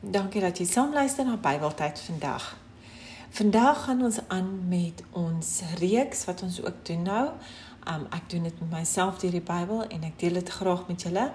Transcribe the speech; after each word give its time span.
Dankie 0.00 0.40
dat 0.40 0.56
jy 0.56 0.64
saam 0.64 0.94
luister 0.96 1.26
na 1.28 1.34
Bybeltyd 1.36 2.00
vandag. 2.00 2.56
Vandag 3.30 3.82
gaan 3.84 4.02
ons 4.02 4.18
aan 4.32 4.68
met 4.68 5.02
ons 5.12 5.60
reeks 5.76 6.24
wat 6.24 6.42
ons 6.42 6.62
ook 6.64 6.78
doen 6.88 7.02
nou. 7.02 7.24
Um 7.84 8.06
ek 8.08 8.30
doen 8.32 8.46
dit 8.48 8.60
met 8.60 8.70
myself 8.78 9.18
deur 9.20 9.36
die 9.36 9.44
Bybel 9.44 9.82
en 9.92 10.06
ek 10.08 10.16
deel 10.22 10.38
dit 10.40 10.48
graag 10.48 10.86
met 10.88 11.04
julle. 11.04 11.26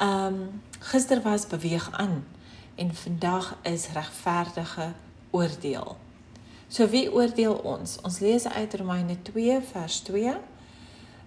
Um 0.00 0.62
gister 0.80 1.20
was 1.22 1.44
beweeg 1.46 1.90
aan 1.92 2.24
en 2.74 2.94
vandag 2.94 3.52
is 3.68 3.90
regverdige 3.92 4.88
oordeel. 5.30 5.96
So 6.68 6.88
wie 6.88 7.12
oordeel 7.12 7.54
ons? 7.54 7.98
Ons 8.00 8.18
lees 8.24 8.48
uit 8.48 8.74
Romeine 8.80 9.20
2 9.28 9.60
vers 9.60 10.00
2. 10.08 10.36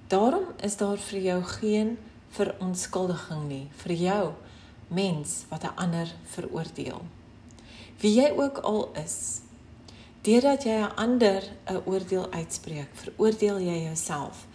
Daarom 0.10 0.50
is 0.66 0.82
daar 0.82 0.98
vir 0.98 1.22
jou 1.22 1.40
geen 1.44 1.98
verontskuldiging 2.34 3.46
nie 3.46 3.66
vir 3.86 3.94
jou 3.94 4.26
mens 4.88 5.46
wat 5.50 5.64
'n 5.64 5.76
ander 5.76 6.08
veroordeel. 6.24 7.02
Wie 7.98 8.14
jy 8.14 8.30
ook 8.38 8.58
al 8.58 8.92
is, 8.94 9.42
deurdat 10.22 10.64
jy 10.64 10.72
'n 10.72 10.96
ander 10.96 11.44
'n 11.66 11.82
oordeel 11.86 12.32
uitspreek, 12.32 12.90
veroordeel 12.94 13.60
jy 13.60 13.84
jouself. 13.84 14.46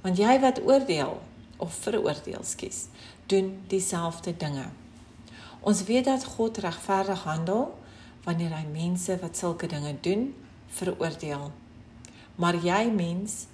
Want 0.00 0.16
jy 0.16 0.40
wat 0.40 0.62
oordeel 0.62 1.20
of 1.56 1.72
veroordeel 1.72 2.42
skies, 2.42 2.86
doen 3.26 3.62
dieselfde 3.66 4.36
dinge. 4.36 4.68
Ons 5.60 5.84
weet 5.84 6.04
dat 6.04 6.24
God 6.24 6.56
regverdig 6.58 7.22
handel 7.22 7.78
wanneer 8.24 8.56
hy 8.56 8.66
mense 8.72 9.18
wat 9.18 9.36
sulke 9.36 9.66
dinge 9.66 9.94
doen, 10.00 10.34
veroordeel. 10.66 11.50
Maar 12.34 12.56
jy 12.56 12.90
mens 12.90 13.46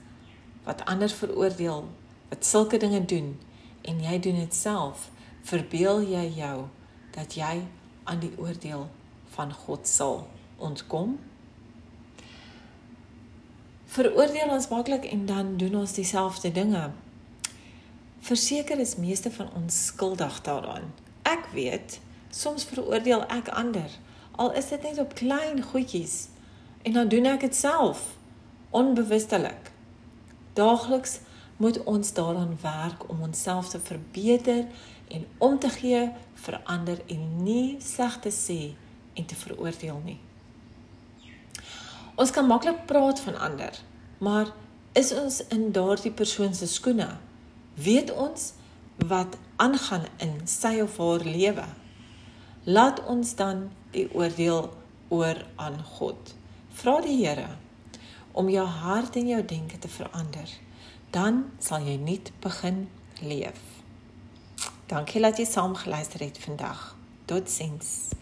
wat 0.65 0.85
ander 0.85 1.09
veroordeel, 1.09 1.89
wat 2.29 2.47
sulke 2.47 2.77
dinge 2.77 3.05
doen 3.05 3.41
en 3.83 4.01
jy 4.03 4.19
doen 4.21 4.35
dit 4.35 4.55
self, 4.55 5.11
verbeel 5.47 6.03
jy 6.03 6.27
jou 6.41 6.67
dat 7.15 7.37
jy 7.39 7.61
aan 8.05 8.21
die 8.23 8.33
oordeel 8.39 8.89
van 9.37 9.53
God 9.55 9.89
sal 9.89 10.25
ontkom? 10.59 11.17
Veroordeel 13.97 14.51
ons 14.51 14.69
maklik 14.69 15.07
en 15.09 15.27
dan 15.27 15.57
doen 15.57 15.79
ons 15.83 15.93
dieselfde 15.93 16.51
dinge. 16.53 16.91
Verseker 18.27 18.81
is 18.83 18.97
meeste 18.97 19.31
van 19.31 19.53
ons 19.55 19.85
skuldig 19.87 20.41
daaraan. 20.43 20.91
Ek 21.23 21.47
weet, 21.55 22.01
soms 22.31 22.67
veroordeel 22.67 23.23
ek 23.31 23.49
ander, 23.55 23.91
al 24.37 24.53
is 24.59 24.69
dit 24.75 24.83
net 24.83 24.99
op 24.99 25.15
klein 25.15 25.63
goedjies 25.63 26.27
en 26.83 26.93
dan 26.99 27.09
doen 27.09 27.31
ek 27.31 27.47
dit 27.47 27.57
self 27.57 28.03
onbewustelik. 28.75 29.71
Daagliks 30.59 31.21
moet 31.57 31.83
ons 31.85 32.13
daaraan 32.13 32.59
werk 32.61 33.09
om 33.09 33.23
onsself 33.23 33.69
te 33.69 33.81
verbeter 33.81 34.67
en 35.09 35.27
om 35.39 35.59
te 35.59 35.69
gee, 35.69 36.13
verander 36.35 37.01
en 37.07 37.43
nie 37.43 37.77
sleg 37.81 38.19
te 38.21 38.31
sê 38.31 38.75
en 39.15 39.25
te 39.25 39.35
veroordeel 39.35 40.01
nie. 40.05 40.19
Ons 42.17 42.31
kan 42.33 42.47
maklik 42.49 42.87
praat 42.89 43.21
van 43.21 43.37
ander, 43.37 43.73
maar 44.19 44.53
is 44.93 45.13
ons 45.13 45.43
in 45.53 45.73
daardie 45.73 46.13
persoon 46.13 46.55
se 46.55 46.67
skoene? 46.67 47.09
Weet 47.75 48.13
ons 48.13 48.53
wat 48.97 49.37
aangaan 49.57 50.07
in 50.25 50.39
sy 50.49 50.79
of 50.81 50.97
haar 50.97 51.25
lewe? 51.25 51.67
Laat 52.65 53.05
ons 53.05 53.35
dan 53.37 53.69
die 53.93 54.09
oordeel 54.15 54.73
oor 55.09 55.45
aan 55.57 55.77
God. 55.85 56.35
Vra 56.73 57.01
die 57.05 57.19
Here 57.21 57.53
om 58.37 58.49
jou 58.53 58.65
hart 58.67 59.17
en 59.17 59.29
jou 59.29 59.43
denke 59.49 59.79
te 59.79 59.89
verander. 59.89 60.49
Dan 61.11 61.45
sal 61.59 61.87
jy 61.87 61.97
nuut 61.97 62.33
begin 62.41 62.89
leef. 63.21 63.61
Dankie 64.87 65.21
dat 65.21 65.39
jy 65.39 65.45
saam 65.45 65.75
geluister 65.75 66.21
het 66.21 66.39
vandag. 66.39 66.97
Totsiens. 67.25 68.09